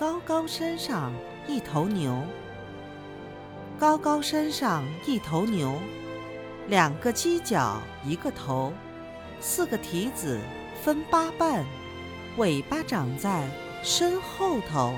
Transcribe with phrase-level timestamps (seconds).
[0.00, 1.12] 高高山上
[1.46, 2.22] 一头牛。
[3.78, 5.78] 高高山上一头牛
[6.68, 8.72] 两个犄角一个头
[9.42, 10.40] 四个蹄子
[10.82, 11.66] 分八瓣
[12.38, 13.46] 尾巴长在
[13.82, 14.94] 身后头。